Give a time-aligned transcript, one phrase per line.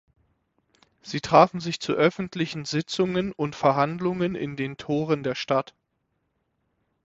[1.03, 5.75] Sie trafen sich zu öffentlichen Sitzungen und Verhandlungen in den Toren der Stadt.